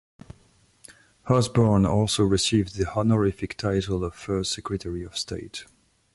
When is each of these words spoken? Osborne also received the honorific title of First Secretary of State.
Osborne 1.29 1.85
also 1.85 2.23
received 2.23 2.75
the 2.75 2.91
honorific 2.95 3.55
title 3.55 4.03
of 4.03 4.15
First 4.15 4.51
Secretary 4.51 5.03
of 5.03 5.15
State. 5.15 5.65